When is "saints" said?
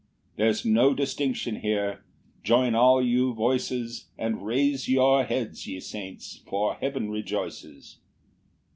5.79-6.41